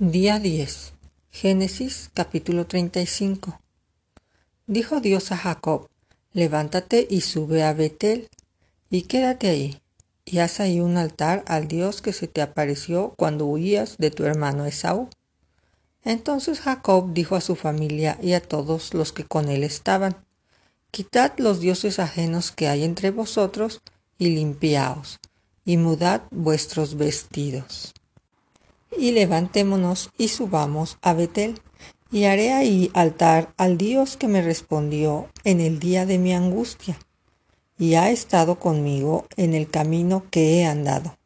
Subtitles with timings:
[0.00, 0.92] Día 10.
[1.30, 3.60] Génesis capítulo 35.
[4.66, 5.88] Dijo Dios a Jacob,
[6.32, 8.28] levántate y sube a Betel,
[8.90, 9.80] y quédate ahí,
[10.24, 14.24] y haz ahí un altar al Dios que se te apareció cuando huías de tu
[14.24, 15.10] hermano Esaú.
[16.02, 20.16] Entonces Jacob dijo a su familia y a todos los que con él estaban,
[20.90, 23.80] Quitad los dioses ajenos que hay entre vosotros,
[24.18, 25.20] y limpiaos,
[25.64, 27.94] y mudad vuestros vestidos
[28.98, 31.60] y levantémonos y subamos a Betel,
[32.10, 36.98] y haré ahí altar al Dios que me respondió en el día de mi angustia,
[37.78, 41.16] y ha estado conmigo en el camino que he andado.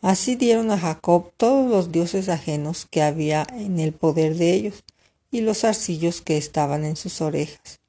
[0.00, 4.84] Así dieron a Jacob todos los dioses ajenos que había en el poder de ellos,
[5.30, 7.80] y los arcillos que estaban en sus orejas.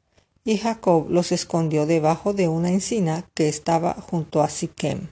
[0.44, 5.12] Y Jacob los escondió debajo de una encina que estaba junto a Siquem.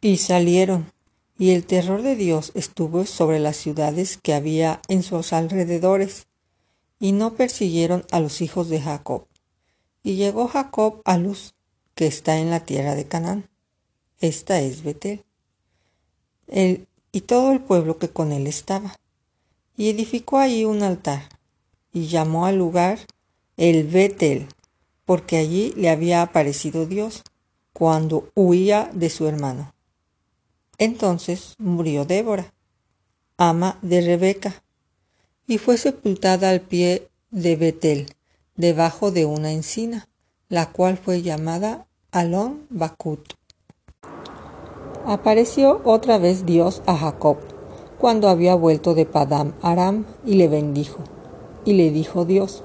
[0.00, 0.90] Y salieron
[1.38, 6.26] y el terror de Dios estuvo sobre las ciudades que había en sus alrededores,
[6.98, 9.26] y no persiguieron a los hijos de Jacob.
[10.04, 11.54] Y llegó Jacob a Luz,
[11.94, 13.48] que está en la tierra de Canaán.
[14.20, 15.24] Esta es Betel.
[16.46, 18.96] Él y todo el pueblo que con él estaba.
[19.76, 21.28] Y edificó allí un altar,
[21.92, 22.98] y llamó al lugar
[23.56, 24.48] el Betel,
[25.04, 27.22] porque allí le había aparecido Dios,
[27.72, 29.74] cuando huía de su hermano.
[30.82, 32.52] Entonces murió Débora,
[33.36, 34.64] ama de Rebeca,
[35.46, 38.06] y fue sepultada al pie de Betel,
[38.56, 40.08] debajo de una encina,
[40.48, 43.34] la cual fue llamada Alon Bakut.
[45.06, 47.36] Apareció otra vez Dios a Jacob,
[48.00, 51.04] cuando había vuelto de Padam Aram, y le bendijo.
[51.64, 52.64] Y le dijo Dios,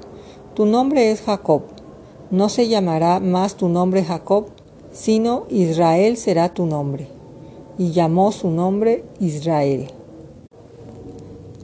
[0.55, 1.65] Tu nombre es Jacob,
[2.31, 4.47] no se llamará más tu nombre Jacob,
[4.91, 7.15] sino Israel será tu nombre
[7.77, 9.87] y llamó su nombre Israel.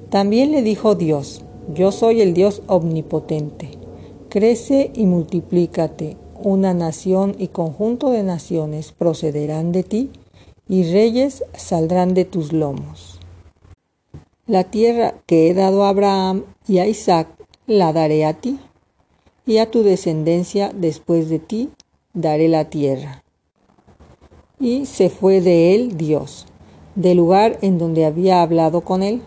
[0.10, 1.42] También le dijo Dios,
[1.74, 3.72] yo soy el Dios omnipotente,
[4.30, 10.12] crece y multiplícate, una nación y conjunto de naciones procederán de ti,
[10.68, 13.20] y reyes saldrán de tus lomos.
[14.46, 17.28] La tierra que he dado a Abraham y a Isaac
[17.66, 18.60] la daré a ti,
[19.46, 21.70] y a tu descendencia después de ti
[22.14, 23.23] daré la tierra
[24.64, 26.46] y se fue de él Dios,
[26.96, 29.22] del lugar en donde había hablado con él.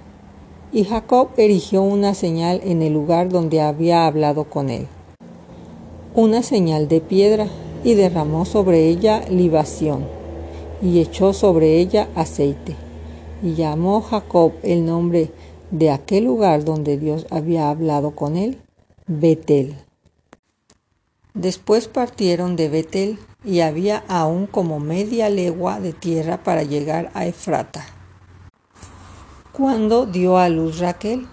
[0.72, 4.86] Y Jacob erigió una señal en el lugar donde había hablado con él,
[6.14, 7.48] una señal de piedra,
[7.84, 10.06] y derramó sobre ella libación,
[10.80, 12.74] y echó sobre ella aceite.
[13.42, 15.30] Y llamó Jacob el nombre
[15.70, 18.58] de aquel lugar donde Dios había hablado con él,
[19.06, 19.76] Betel.
[21.34, 27.25] Después partieron de Betel y había aún como media legua de tierra para llegar a
[27.25, 27.87] Efrata.
[29.53, 31.27] Cuando dio a luz Raquel,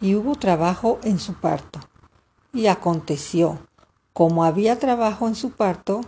[0.00, 1.78] y hubo trabajo en su parto.
[2.52, 3.60] Y aconteció,
[4.12, 6.00] como había trabajo en su parto,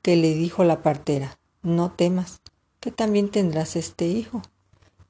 [0.00, 2.40] que le dijo la partera, no temas,
[2.80, 4.40] que también tendrás este hijo.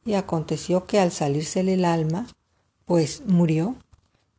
[0.04, 2.26] Y aconteció que al salírsele el alma,
[2.86, 3.76] pues murió,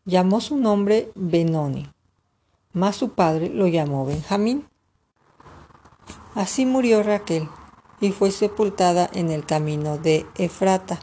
[0.03, 1.87] llamó su nombre Benoni
[2.75, 4.65] mas su padre lo llamó Benjamín.
[6.35, 7.47] Así murió Raquel
[8.01, 10.99] y fue sepultada en el camino de Efrata,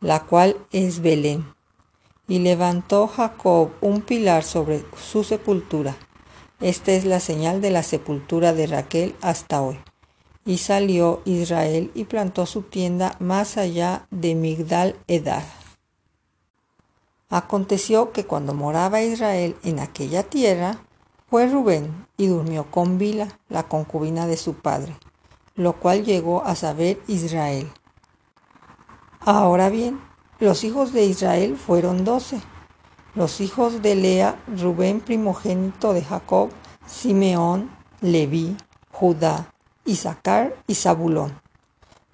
[0.00, 1.44] la cual es Belén.
[2.28, 5.96] Y levantó Jacob un pilar sobre su sepultura.
[6.60, 9.78] Esta es la señal de la sepultura de Raquel hasta hoy.
[10.44, 15.44] Y salió Israel y plantó su tienda más allá de Migdal Edar.
[17.28, 20.78] Aconteció que cuando moraba Israel en aquella tierra,
[21.28, 24.96] fue Rubén y durmió con Bila, la concubina de su padre,
[25.56, 27.68] lo cual llegó a saber Israel.
[29.20, 30.00] Ahora bien,
[30.38, 32.40] los hijos de Israel fueron doce.
[33.16, 36.50] Los hijos de Lea, Rubén primogénito de Jacob,
[36.86, 37.70] Simeón,
[38.00, 38.56] Leví,
[38.92, 39.52] Judá,
[39.84, 41.40] Isaacar y Zabulón.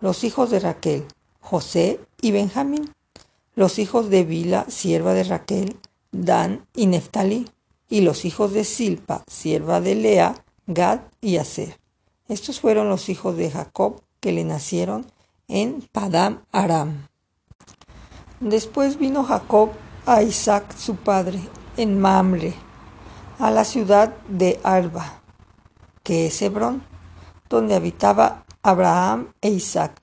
[0.01, 1.05] Los hijos de Raquel,
[1.41, 2.91] José y Benjamín.
[3.57, 5.77] Los hijos de Bila, sierva de Raquel,
[6.13, 7.47] Dan y Neftalí
[7.93, 10.35] y los hijos de Silpa, sierva de Lea,
[10.67, 11.79] Gad y Aser.
[12.27, 15.05] Estos fueron los hijos de Jacob que le nacieron
[15.47, 17.09] en Padam Aram.
[18.41, 19.73] Después vino Jacob
[20.07, 21.39] a Isaac su padre
[21.77, 22.55] en Mamre,
[23.39, 25.21] a la ciudad de Arba,
[26.03, 26.83] que es Hebrón,
[27.51, 30.01] donde habitaba Abraham e Isaac.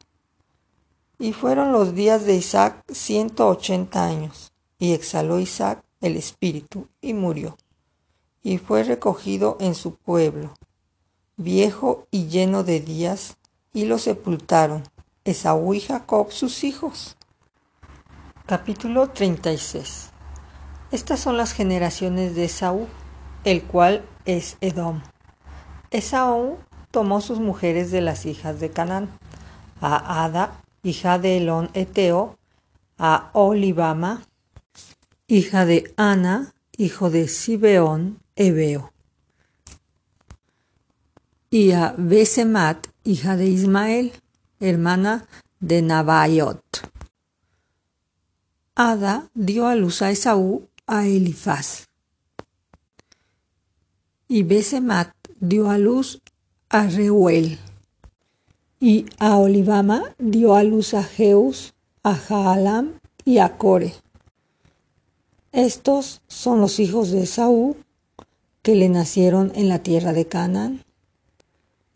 [1.18, 7.16] Y fueron los días de Isaac ciento ochenta años, y exhaló Isaac el espíritu y
[7.16, 7.58] murió
[8.44, 10.54] y fue recogido en su pueblo,
[11.38, 13.38] viejo y lleno de días,
[13.74, 14.84] y lo sepultaron,
[15.26, 17.18] Esaú y Jacob sus hijos.
[18.46, 20.10] Capítulo 36
[20.92, 22.88] Estas son las generaciones de Esaú,
[23.44, 25.02] el cual es Edom.
[25.92, 26.58] Esaú
[26.92, 29.10] tomó sus mujeres de las hijas de Canaán,
[29.82, 32.38] a Ada, hija de Elón Eteo,
[32.98, 34.24] a Olivama,
[35.28, 38.20] hija de Ana, hijo de Sibeón,
[41.52, 44.14] Y a Besemat, hija de Ismael,
[44.62, 45.28] hermana
[45.60, 46.64] de Nabaiot.
[48.76, 51.90] Ada dio a luz a Esaú a Elifaz.
[54.30, 56.22] Y Besemat dio a luz
[56.70, 57.60] a Reuel.
[58.80, 63.96] Y a Olivama dio a luz a Jeus, a Jaalam y a Core.
[65.52, 67.76] Estos son los hijos de Esaú
[68.70, 70.84] que le nacieron en la tierra de Canaán.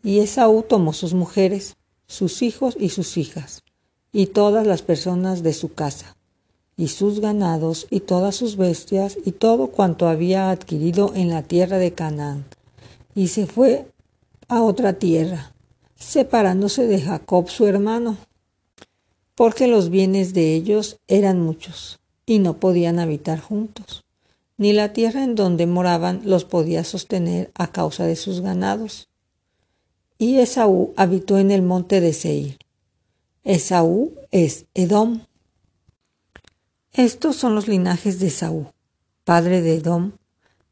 [0.02, 1.76] Y Esaú tomó sus mujeres,
[2.08, 3.62] sus hijos y sus hijas,
[4.10, 6.16] y todas las personas de su casa,
[6.76, 11.78] y sus ganados, y todas sus bestias, y todo cuanto había adquirido en la tierra
[11.78, 12.44] de Canaán,
[13.14, 13.86] y se fue
[14.48, 15.52] a otra tierra,
[15.94, 18.16] separándose de Jacob su hermano,
[19.36, 24.04] porque los bienes de ellos eran muchos, y no podían habitar juntos,
[24.56, 29.08] ni la tierra en donde moraban los podía sostener a causa de sus ganados.
[30.18, 32.58] Y Esaú habitó en el monte de Seir.
[33.42, 35.22] Esaú es Edom.
[36.92, 38.72] Estos son los linajes de Esaú,
[39.24, 40.12] padre de Edom,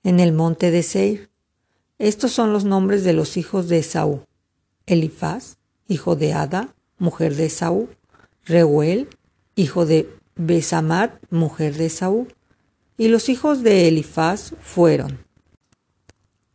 [0.05, 1.31] en el monte de Seir.
[1.99, 4.23] Estos son los nombres de los hijos de Esaú.
[4.87, 5.59] Elifaz,
[5.89, 7.89] hijo de Ada, mujer de Esaú.
[8.45, 9.09] Reuel,
[9.55, 12.29] hijo de Besamat, mujer de Esaú.
[13.03, 15.27] Y los hijos de Elifaz fueron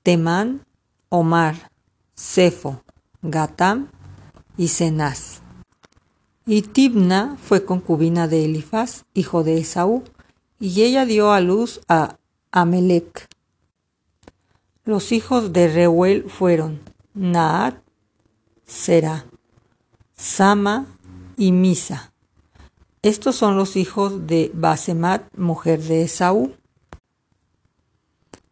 [0.02, 0.66] Temán,
[1.10, 1.72] Omar,
[2.16, 2.86] Sefo,
[3.22, 3.90] Gatam
[4.56, 5.42] y Cenaz.
[6.46, 10.06] Y Tibna fue concubina de Elifaz, hijo de Esaú,
[10.58, 12.16] y ella dio a luz a
[12.52, 13.28] Amelec.
[14.86, 16.80] Los hijos de Reuel fueron
[17.14, 17.76] Naat,
[18.66, 19.26] Sera,
[20.16, 20.86] Sama
[21.36, 22.14] y Misa.
[23.04, 26.54] Estos son los hijos de Basemat, mujer de Esaú.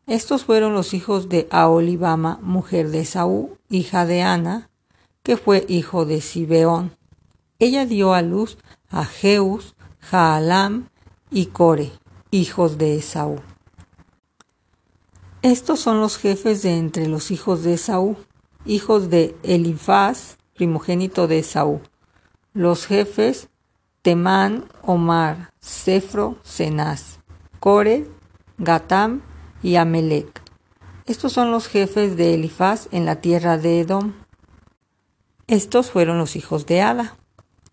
[0.05, 4.69] Estos fueron los hijos de Aolibama, mujer de Esaú, hija de Ana,
[5.23, 6.95] que fue hijo de Sibeón.
[7.57, 8.59] Ella dio a luz
[8.89, 10.89] a Jeus, Jaalam
[11.31, 11.91] y Core,
[12.29, 13.39] hijos de Esaú.
[15.41, 18.15] Estos son los jefes de entre los hijos de Esaú,
[18.65, 21.81] hijos de Elifaz, primogénito de Esaú.
[22.53, 23.49] Los jefes
[24.05, 27.21] Temán, Omar, Cefro, Cenaz,
[27.59, 28.05] Core,
[28.59, 29.23] Gatam
[29.63, 30.43] y Amelec.
[31.07, 34.13] Estos son los jefes de Elifaz en la tierra de Edom.
[35.47, 37.15] Estos fueron los hijos de Ada.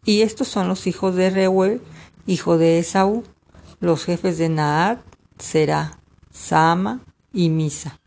[0.06, 1.82] Y estos son los hijos de Reuel,
[2.24, 3.24] hijo de Esaú,
[3.80, 5.00] los jefes de Naad,
[5.38, 5.98] Será,
[6.30, 7.00] Sama
[7.34, 8.00] y Misa.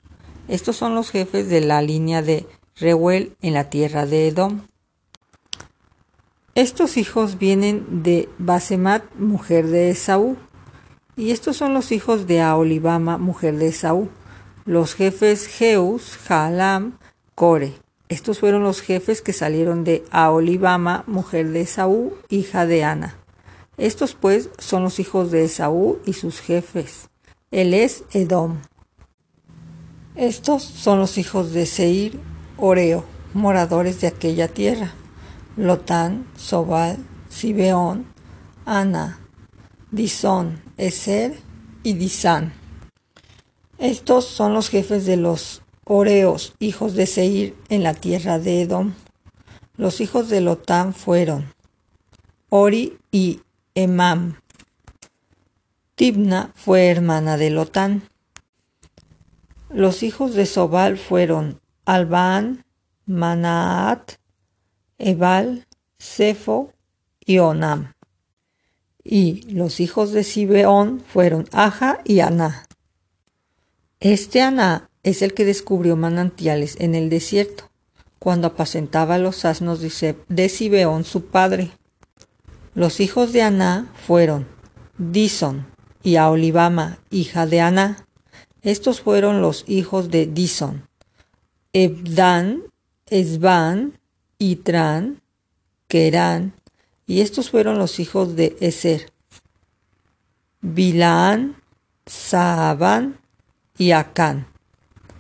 [0.48, 4.62] Estos son los jefes de la línea de Reuel en la tierra de Edom.
[6.56, 10.38] Estos hijos vienen de Basemat, mujer de Esaú,
[11.18, 14.08] y estos son los hijos de Aolibama, mujer de Esaú,
[14.64, 16.98] los jefes Jeus, Jaalam,
[17.36, 17.74] Core.
[18.08, 23.18] Estos fueron los jefes que salieron de Aolibama, mujer de Esaú, hija de Ana.
[23.76, 27.10] Estos pues son los hijos de Esaú y sus jefes.
[27.52, 28.62] Él es Edom.
[30.16, 32.18] Estos son los hijos de Seir,
[32.56, 34.94] Oreo, moradores de aquella tierra.
[35.58, 36.98] Lotán, Sobal,
[37.30, 38.06] Sibeón,
[38.66, 39.20] Ana,
[39.92, 41.40] Disón, Eser
[41.84, 42.54] y Disán.
[43.78, 48.94] Estos son los jefes de los Oreos, hijos de Seir, en la tierra de Edom.
[49.78, 51.54] Los hijos de Lotán fueron
[52.50, 53.42] Ori y
[53.76, 54.40] Emam.
[55.96, 58.10] Tibna fue hermana de Lotán.
[59.70, 62.66] Los hijos de Sobal fueron Albán,
[63.06, 64.14] Manaat,
[64.98, 65.66] Ebal,
[65.98, 66.72] Sefo
[67.26, 67.96] y Onam
[69.06, 72.66] y los hijos de Sibeón fueron Aja y Aná.
[74.00, 77.70] Este Aná es el que descubrió manantiales en el desierto,
[78.18, 81.70] cuando apacentaba los asnos de Sibeón su padre.
[82.74, 84.48] Los hijos de Aná fueron
[84.98, 85.68] Dison
[86.02, 88.08] y Aolibama, hija de Aná.
[88.64, 90.88] Estos fueron los hijos de Dison,
[91.74, 92.64] Ebdan,
[93.06, 94.00] Esban,
[94.38, 95.22] Itran,
[95.88, 96.54] Kerán,
[97.08, 99.12] y estos fueron los hijos de Eser,
[100.62, 101.56] Bilaán,
[102.06, 103.20] Saabán
[103.78, 104.48] y Acán.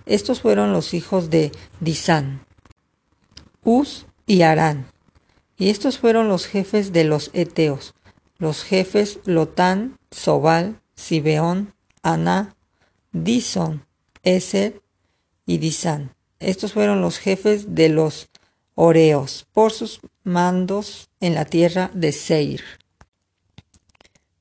[0.05, 2.45] Estos fueron los hijos de Disán,
[3.63, 4.87] Uz y Arán.
[5.57, 7.93] Y estos fueron los jefes de los Eteos,
[8.37, 12.55] los jefes Lotán, Sobal, Sibeón, Aná,
[13.11, 13.85] Dison,
[14.23, 14.81] Eser
[15.45, 16.13] y Disán.
[16.39, 18.29] Estos fueron los jefes de los
[18.75, 22.61] Oreos por sus mandos en la tierra de Seir.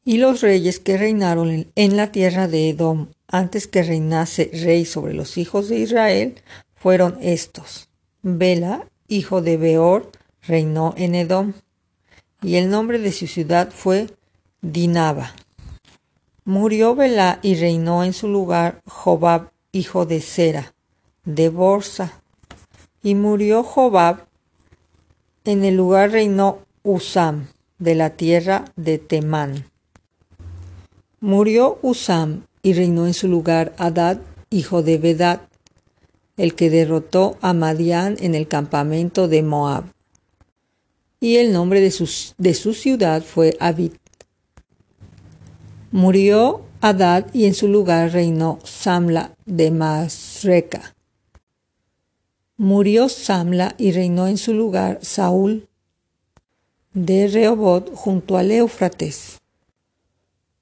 [0.05, 5.15] Y los reyes que reinaron en la tierra de Edom antes que reinase rey sobre
[5.15, 6.43] los hijos de Israel
[6.75, 7.89] fueron estos.
[8.23, 10.11] Bela, hijo de Beor,
[10.43, 11.53] reinó en Edom,
[12.43, 14.09] y el nombre de su ciudad fue
[14.61, 15.35] Dinaba.
[16.45, 20.75] Murió Bela y reinó en su lugar Jobab, hijo de Sera,
[21.25, 22.23] de Borsa,
[23.05, 24.27] y murió Jobab.
[25.45, 29.67] En el lugar reinó Usam, de la tierra de Temán.
[31.21, 34.19] Murió Usam y reinó en su lugar Adad,
[34.49, 35.43] hijo de Bedad,
[36.39, 39.85] el que derrotó a Madián en el campamento de Moab.
[41.21, 42.09] Y el nombre de su,
[42.39, 43.93] de su ciudad fue Abid.
[45.93, 50.94] Murió Adad y en su lugar reinó Samla de Masreca.
[52.57, 55.69] Murió Samla y reinó en su lugar Saúl
[56.93, 59.41] de Rehobot junto al Éufrates.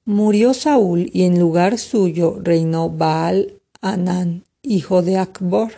[0.03, 5.71] Murió Saúl y en lugar suyo reinó Baal Anán, hijo de Acbor.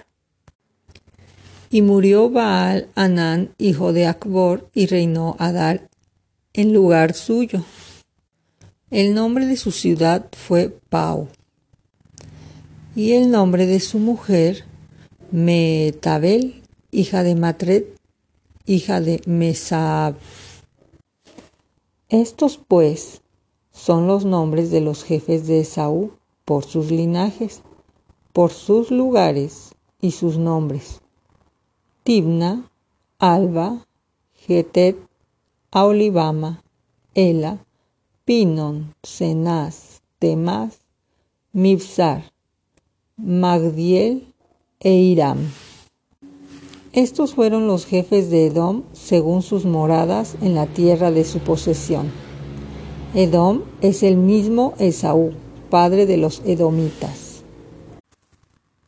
[1.70, 5.90] Y murió Baal Anán, hijo de Acbor, y reinó Adar
[6.54, 7.66] en lugar suyo.
[8.90, 11.28] El nombre de su ciudad fue Pau.
[12.96, 14.64] Y el nombre de su mujer
[15.32, 17.84] Metabel, hija de Matred,
[18.65, 20.15] hija de Mesab.
[22.10, 23.22] Estos pues
[23.72, 26.12] son los nombres de los jefes de Esaú
[26.46, 27.62] por sus linajes,
[28.34, 31.01] por sus lugares y sus nombres.
[32.03, 32.70] Tibna,
[33.17, 33.86] Alba,
[34.34, 34.96] Getet,
[35.72, 36.62] Aolibama,
[37.15, 37.65] Ela,
[38.25, 40.79] Pinon, Cenaz, Temaz,
[41.51, 42.32] Mibsar,
[43.17, 44.35] Magdiel,
[44.79, 45.15] e.
[46.94, 52.12] Estos fueron los jefes de Edom según sus moradas en la tierra de su posesión.
[53.13, 55.34] Edom es el mismo Esaú,
[55.70, 57.44] padre de los edomitas.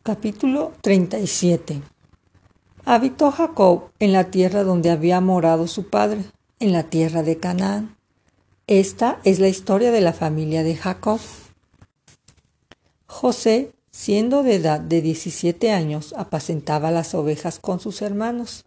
[0.03, 1.81] Capítulo 37
[2.85, 6.23] Habitó Jacob en la tierra donde había morado su padre,
[6.59, 7.97] en la tierra de Canaán.
[8.67, 11.19] Esta es la historia de la familia de Jacob.
[13.05, 18.63] José Siendo de edad de 17 años, apacentaba las ovejas con sus hermanos,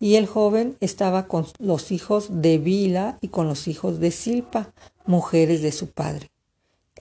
[0.00, 4.72] y el joven estaba con los hijos de Bila y con los hijos de Silpa,
[5.04, 6.30] mujeres de su padre,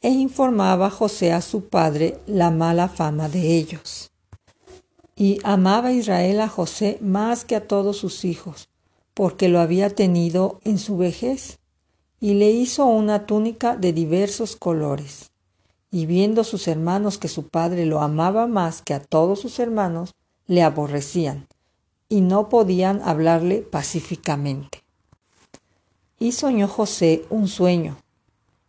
[0.01, 4.11] e informaba José a su padre la mala fama de ellos.
[5.15, 8.67] Y amaba Israel a José más que a todos sus hijos,
[9.13, 11.59] porque lo había tenido en su vejez,
[12.19, 15.30] y le hizo una túnica de diversos colores
[15.91, 20.15] y viendo sus hermanos que su padre lo amaba más que a todos sus hermanos,
[20.47, 21.47] le aborrecían
[22.07, 24.83] y no podían hablarle pacíficamente.
[26.17, 27.97] Y soñó José un sueño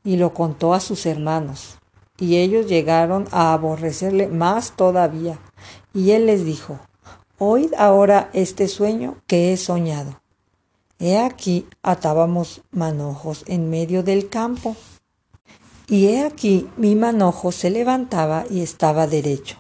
[0.05, 1.79] y lo contó a sus hermanos,
[2.19, 5.38] y ellos llegaron a aborrecerle más todavía,
[5.95, 6.81] y él les dijo,
[7.38, 10.21] Oíd ahora este sueño que he soñado.
[10.99, 14.76] He aquí atábamos manojos en medio del campo
[15.89, 19.57] y he aquí mi manojo se levantaba y estaba derecho,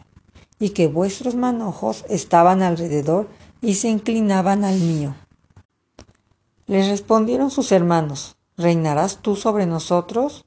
[0.58, 3.28] y que vuestros manojos estaban alrededor
[3.60, 5.14] y se inclinaban al mío.
[6.66, 10.44] Les respondieron sus hermanos, ¿reinarás tú sobre nosotros?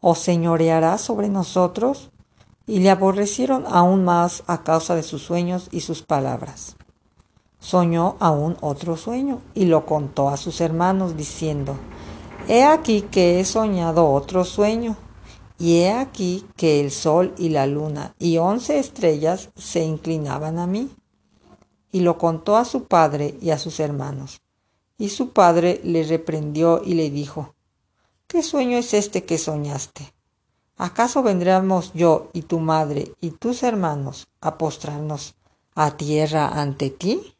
[0.00, 2.10] ¿O señorearás sobre nosotros?
[2.66, 6.76] Y le aborrecieron aún más a causa de sus sueños y sus palabras.
[7.58, 11.76] Soñó aún otro sueño y lo contó a sus hermanos, diciendo,
[12.48, 14.96] He aquí que he soñado otro sueño,
[15.62, 20.66] y he aquí que el sol y la luna y once estrellas se inclinaban a
[20.66, 20.90] mí.
[21.92, 24.40] Y lo contó a su padre y a sus hermanos.
[24.98, 27.54] Y su padre le reprendió y le dijo,
[28.26, 30.12] ¿Qué sueño es este que soñaste?
[30.78, 35.36] ¿Acaso vendremos yo y tu madre y tus hermanos a postrarnos
[35.76, 37.36] a tierra ante ti?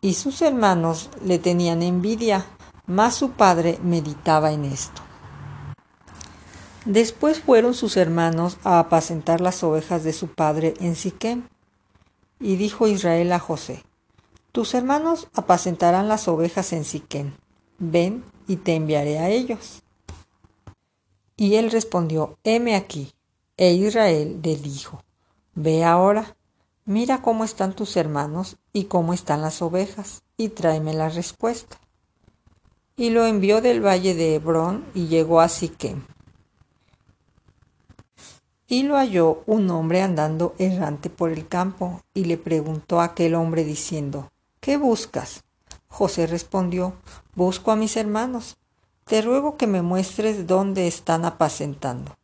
[0.00, 2.44] Y sus hermanos le tenían envidia
[2.86, 5.02] mas su padre meditaba en esto.
[6.84, 11.48] Después fueron sus hermanos a apacentar las ovejas de su padre en Siquem.
[12.40, 13.84] Y dijo Israel a José,
[14.50, 17.34] Tus hermanos apacentarán las ovejas en Siquem.
[17.78, 19.82] Ven y te enviaré a ellos.
[21.36, 23.12] Y él respondió, Heme aquí.
[23.56, 25.04] E Israel le dijo,
[25.54, 26.36] Ve ahora,
[26.84, 31.81] mira cómo están tus hermanos y cómo están las ovejas, y tráeme la respuesta.
[33.02, 36.04] Y lo envió del valle de Hebrón y llegó a Siquem.
[38.68, 43.34] Y lo halló un hombre andando errante por el campo, y le preguntó a aquel
[43.34, 44.30] hombre diciendo,
[44.60, 45.42] ¿Qué buscas?
[45.88, 46.94] José respondió,
[47.34, 48.56] Busco a mis hermanos.
[49.02, 52.16] Te ruego que me muestres dónde están apacentando.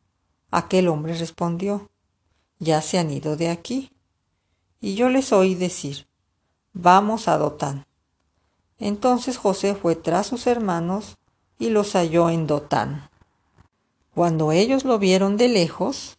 [0.53, 1.91] Aquel hombre respondió,
[2.61, 3.91] Ya se han ido de aquí.
[4.81, 6.07] Y yo les oí decir,
[6.73, 7.88] Vamos a Dotán.
[8.79, 11.17] Entonces José fue tras sus hermanos
[11.59, 13.09] y los halló en Dotán.
[14.15, 16.19] Cuando ellos lo vieron de lejos,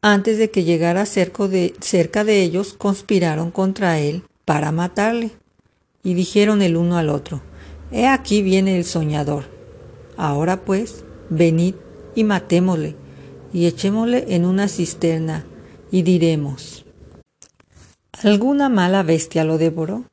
[0.00, 5.32] antes de que llegara cerca de, cerca de ellos, conspiraron contra él para matarle.
[6.04, 7.42] Y dijeron el uno al otro,
[7.90, 9.44] He aquí viene el soñador.
[10.16, 11.74] Ahora pues, venid
[12.14, 12.96] y matémosle,
[13.52, 15.46] y echémosle en una cisterna,
[15.90, 16.84] y diremos,
[18.22, 20.04] ¿alguna mala bestia lo devoró?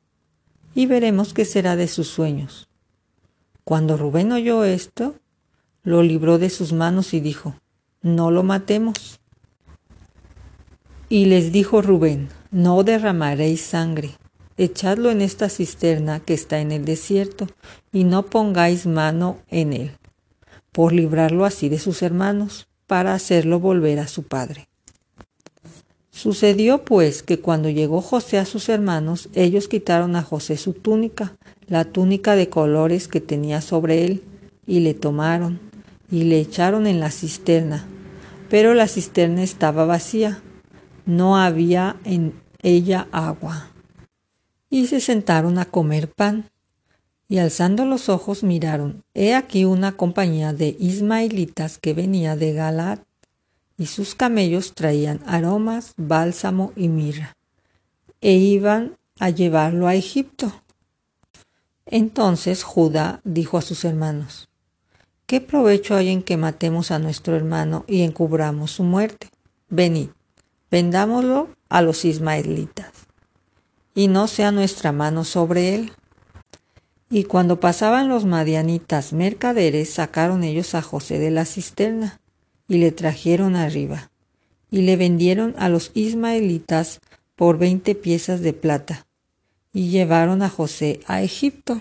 [0.76, 2.68] Y veremos qué será de sus sueños.
[3.64, 5.14] Cuando Rubén oyó esto,
[5.82, 7.56] lo libró de sus manos y dijo,
[8.02, 9.18] No lo matemos.
[11.08, 14.18] Y les dijo Rubén, No derramaréis sangre,
[14.58, 17.46] echadlo en esta cisterna que está en el desierto,
[17.90, 19.92] y no pongáis mano en él,
[20.72, 24.68] por librarlo así de sus hermanos, para hacerlo volver a su padre.
[26.16, 31.36] Sucedió pues que cuando llegó José a sus hermanos, ellos quitaron a José su túnica,
[31.66, 34.22] la túnica de colores que tenía sobre él,
[34.66, 35.60] y le tomaron,
[36.10, 37.84] y le echaron en la cisterna.
[38.48, 40.40] Pero la cisterna estaba vacía,
[41.04, 42.32] no había en
[42.62, 43.68] ella agua.
[44.70, 46.48] Y se sentaron a comer pan.
[47.28, 53.00] Y alzando los ojos miraron, he aquí una compañía de ismaelitas que venía de Galaad,
[53.78, 57.36] y sus camellos traían aromas, bálsamo y mirra,
[58.20, 60.52] e iban a llevarlo a Egipto.
[61.86, 64.48] Entonces Judá dijo a sus hermanos,
[65.26, 69.28] ¿Qué provecho hay en que matemos a nuestro hermano y encubramos su muerte?
[69.68, 70.10] Venid,
[70.70, 72.92] vendámoslo a los ismaelitas,
[73.92, 75.92] y no sea nuestra mano sobre él.
[77.10, 82.20] Y cuando pasaban los madianitas mercaderes, sacaron ellos a José de la cisterna,
[82.68, 84.10] y le trajeron arriba,
[84.70, 87.00] y le vendieron a los ismaelitas
[87.34, 89.06] por veinte piezas de plata,
[89.72, 91.80] y llevaron a José a Egipto.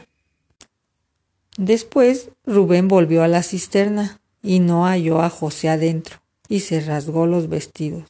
[1.58, 6.18] Después Rubén volvió a la cisterna, y no halló a José adentro,
[6.48, 8.06] y se rasgó los vestidos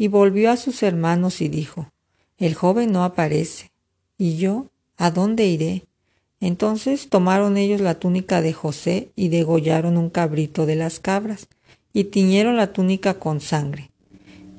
[0.00, 1.92] y volvió a sus hermanos y dijo,
[2.38, 3.70] El joven no aparece.
[4.16, 4.64] ¿Y yo?
[4.96, 5.84] ¿A dónde iré?
[6.40, 11.48] Entonces tomaron ellos la túnica de José y degollaron un cabrito de las cabras,
[11.92, 13.90] y tiñeron la túnica con sangre.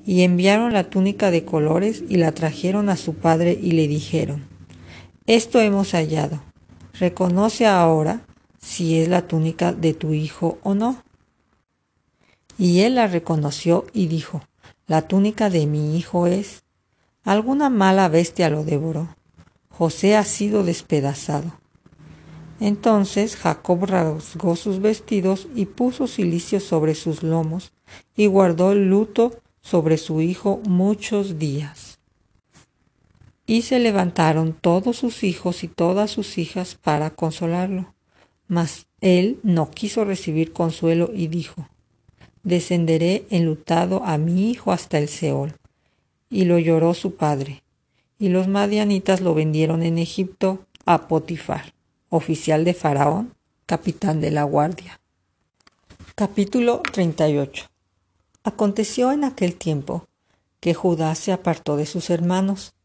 [0.05, 4.47] Y enviaron la túnica de colores y la trajeron a su padre y le dijeron,
[5.27, 6.41] Esto hemos hallado.
[6.99, 8.25] Reconoce ahora
[8.59, 11.03] si es la túnica de tu hijo o no.
[12.57, 14.41] Y él la reconoció y dijo,
[14.91, 16.63] la túnica de mi hijo es.
[17.23, 19.15] Alguna mala bestia lo devoró.
[19.69, 21.60] José ha sido despedazado.
[22.61, 27.73] Entonces Jacob rasgó sus vestidos y puso cilicio sobre sus lomos
[28.15, 31.97] y guardó el luto sobre su hijo muchos días.
[33.47, 37.95] Y se levantaron todos sus hijos y todas sus hijas para consolarlo.
[38.47, 41.67] Mas él no quiso recibir consuelo y dijo,
[42.43, 45.55] descenderé enlutado a mi hijo hasta el Seol.
[46.29, 47.63] Y lo lloró su padre.
[48.19, 51.73] Y los madianitas lo vendieron en Egipto a Potifar,
[52.11, 53.33] oficial de Faraón,
[53.65, 54.99] capitán de la guardia.
[56.13, 57.65] Capítulo 38
[58.43, 60.05] Aconteció en aquel tiempo
[60.59, 62.75] que Judá se apartó de sus hermanos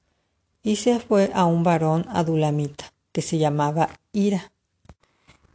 [0.62, 4.52] y se fue a un varón adulamita que se llamaba Ira.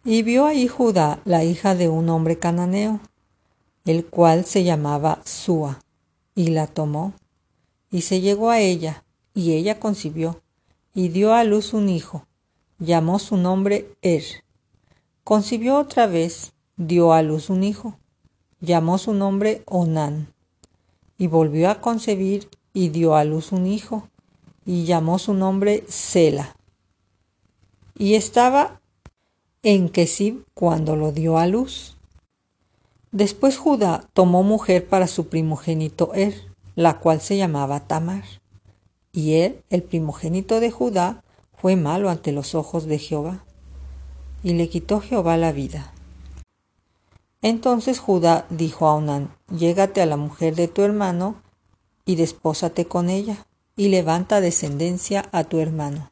[0.06, 3.00] Y vio ahí Judá la hija de un hombre cananeo
[3.86, 5.80] el cual se llamaba Sua,
[6.36, 7.14] y la tomó,
[7.90, 9.04] y se llegó a ella,
[9.34, 10.42] y ella concibió,
[10.94, 12.28] y dio a luz un hijo,
[12.82, 14.24] llamó su nombre Er.
[15.24, 18.00] Concibió otra vez, dio a luz un hijo,
[18.60, 20.34] llamó su nombre Onán,
[21.18, 24.10] y volvió a concebir y dio a luz un hijo,
[24.66, 26.56] y llamó su nombre Sela.
[27.96, 28.82] Y estaba
[29.62, 31.98] en Kesib cuando lo dio a luz.
[33.12, 36.34] Después Judá tomó mujer para su primogénito Er,
[36.76, 38.24] la cual se llamaba Tamar.
[39.12, 41.24] Y él, el primogénito de Judá,
[41.62, 43.44] fue malo ante los ojos de Jehová.
[44.44, 45.94] Y le quitó Jehová la vida.
[47.44, 51.36] Entonces Judá dijo a Onán, Llégate a la mujer de tu hermano
[52.04, 53.46] y despósate con ella,
[53.76, 56.12] y levanta descendencia a tu hermano.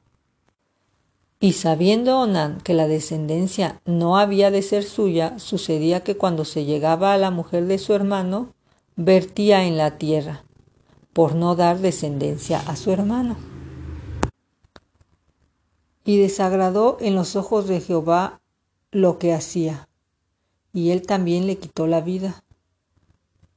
[1.39, 6.65] Y sabiendo Onán que la descendencia no había de ser suya, sucedía que cuando se
[6.65, 8.53] llegaba a la mujer de su hermano,
[8.95, 10.43] vertía en la tierra,
[11.13, 13.59] por no dar descendencia a su hermano.
[16.10, 18.41] Y desagradó en los ojos de Jehová
[18.89, 19.88] lo que hacía,
[20.74, 22.43] y él también le quitó la vida.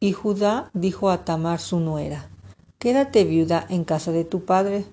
[0.00, 2.28] Y Judá dijo a Tamar su nuera,
[2.78, 4.84] Quédate viuda en casa de tu padre,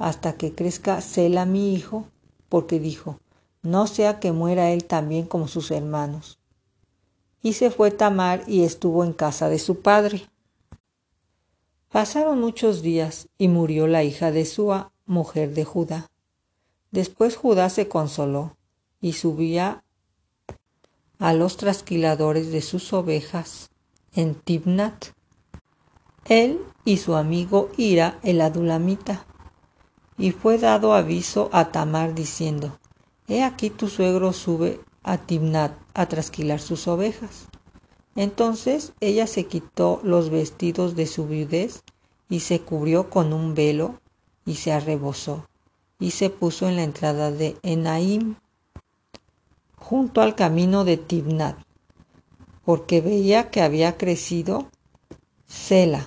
[0.00, 2.08] hasta que crezca Sela mi hijo,
[2.48, 3.20] porque dijo,
[3.62, 6.40] no sea que muera él también como sus hermanos.
[7.42, 10.26] Y se fue Tamar y estuvo en casa de su padre.
[11.92, 16.10] Pasaron muchos días y murió la hija de Sua, mujer de Judá.
[16.94, 18.56] Después Judá se consoló
[19.00, 19.82] y subía
[21.18, 23.70] a los trasquiladores de sus ovejas
[24.14, 25.06] en Tibnat,
[26.26, 29.26] él y su amigo Ira el adulamita,
[30.16, 32.78] y fue dado aviso a Tamar diciendo,
[33.26, 37.48] He aquí tu suegro sube a Timnat a trasquilar sus ovejas.
[38.14, 41.82] Entonces ella se quitó los vestidos de su viudez
[42.28, 43.98] y se cubrió con un velo
[44.46, 45.48] y se arrebozó
[46.04, 48.34] y se puso en la entrada de Enaim
[49.76, 51.56] junto al camino de Timnat
[52.62, 54.68] porque veía que había crecido
[55.46, 56.06] Sela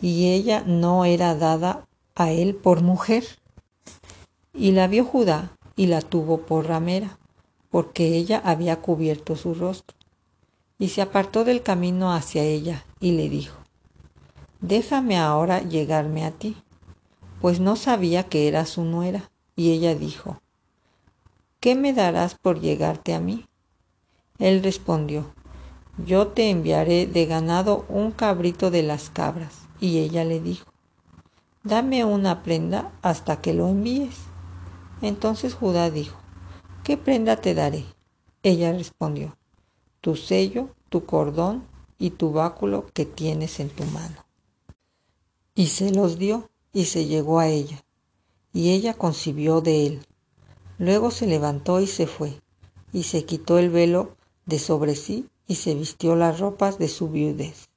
[0.00, 3.24] y ella no era dada a él por mujer.
[4.52, 7.18] Y la vio Judá y la tuvo por ramera,
[7.70, 9.96] porque ella había cubierto su rostro.
[10.78, 13.56] Y se apartó del camino hacia ella y le dijo,
[14.60, 16.56] Déjame ahora llegarme a ti,
[17.40, 19.30] pues no sabía que era su nuera.
[19.56, 20.40] Y ella dijo,
[21.60, 23.46] ¿Qué me darás por llegarte a mí?
[24.38, 25.32] Él respondió,
[26.04, 29.64] Yo te enviaré de ganado un cabrito de las cabras.
[29.80, 30.74] Y ella le dijo,
[31.64, 34.16] dame una prenda hasta que lo envíes.
[35.02, 36.16] Entonces Judá dijo,
[36.84, 37.84] ¿qué prenda te daré?
[38.42, 39.36] Ella respondió,
[40.00, 41.64] tu sello, tu cordón
[41.98, 44.24] y tu báculo que tienes en tu mano.
[45.54, 47.82] Y se los dio y se llegó a ella,
[48.52, 50.06] y ella concibió de él.
[50.76, 52.40] Luego se levantó y se fue,
[52.92, 57.08] y se quitó el velo de sobre sí y se vistió las ropas de su
[57.08, 57.68] viudez.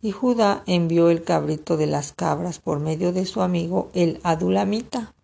[0.00, 5.14] Y Judá envió el cabrito de las cabras por medio de su amigo el adulamita,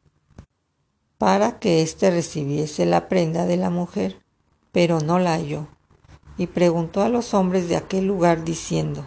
[1.16, 4.22] para que éste recibiese la prenda de la mujer,
[4.70, 5.66] pero no la halló.
[6.36, 9.04] Y preguntó a los hombres de aquel lugar diciendo,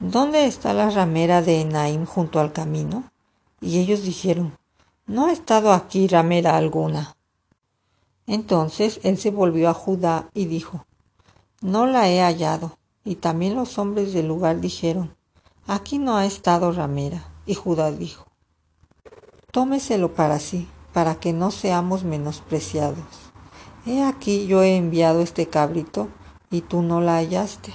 [0.00, 3.04] ¿Dónde está la ramera de Enaim junto al camino?
[3.60, 4.56] Y ellos dijeron,
[5.06, 7.16] No ha estado aquí ramera alguna.
[8.26, 10.84] Entonces él se volvió a Judá y dijo,
[11.60, 12.78] No la he hallado.
[13.04, 15.16] Y también los hombres del lugar dijeron,
[15.66, 17.24] aquí no ha estado ramera.
[17.46, 18.26] Y Judá dijo,
[19.50, 23.06] tómeselo para sí, para que no seamos menospreciados.
[23.86, 26.08] He aquí yo he enviado este cabrito
[26.50, 27.72] y tú no la hallaste.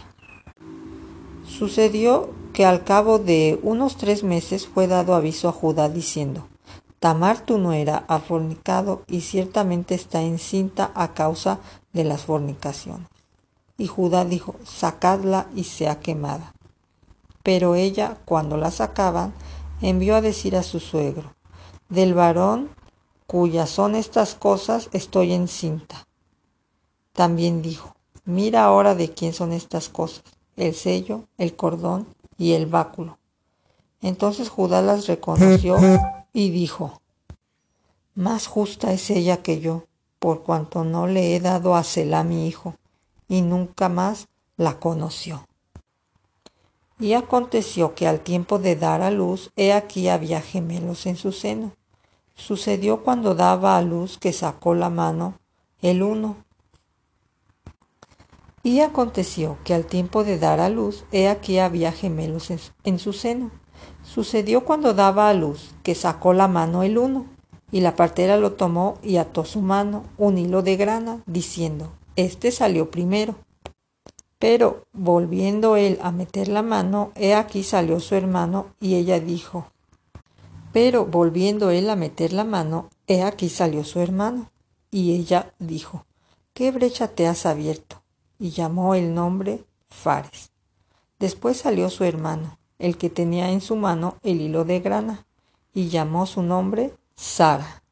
[1.57, 6.47] Sucedió que al cabo de unos tres meses fue dado aviso a Judá diciendo,
[6.99, 11.59] Tamar tu nuera ha fornicado y ciertamente está encinta a causa
[11.91, 13.07] de las fornicaciones.
[13.77, 16.55] Y Judá dijo, sacadla y sea quemada.
[17.43, 19.31] Pero ella, cuando la sacaban,
[19.79, 21.35] envió a decir a su suegro,
[21.87, 22.69] del varón
[23.27, 26.07] cuyas son estas cosas estoy encinta.
[27.11, 30.23] También dijo, mira ahora de quién son estas cosas,
[30.57, 33.17] el sello, el cordón y el báculo.
[34.01, 35.77] Entonces Judá las reconoció
[36.33, 37.01] y dijo,
[38.15, 39.85] más justa es ella que yo,
[40.19, 42.75] por cuanto no le he dado a Selah mi hijo,
[43.27, 45.47] y nunca más la conoció.
[46.99, 51.31] Y aconteció que al tiempo de dar a luz, he aquí había gemelos en su
[51.31, 51.73] seno.
[52.35, 55.39] Sucedió cuando daba a luz que sacó la mano
[55.81, 56.37] el uno.
[58.65, 62.49] Y aconteció que al tiempo de dar a luz, he aquí había gemelos
[62.85, 63.51] en, su seno.
[64.03, 67.25] Sucedió cuando daba a luz que sacó la mano el uno.
[67.71, 72.51] Y la partera lo tomó y ató su mano un hilo de grana, diciendo, este
[72.51, 73.35] salió primero.
[74.39, 79.65] Pero volviendo él a meter la mano, he aquí salió su hermano, y ella dijo,
[80.71, 84.51] pero volviendo él a meter la mano, he aquí salió su hermano.
[84.89, 86.05] Y ella dijo,
[86.53, 88.02] ¿qué brecha te has abierto?
[88.43, 90.51] Y llamó el nombre Fares.
[91.17, 95.25] Después salió su hermano, el que tenía en su mano el hilo de grana,
[95.73, 97.82] y llamó su nombre Sara.